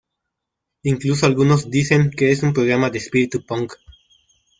[0.81, 3.73] Incluso algunos dicen que es un programa de espíritu "punk".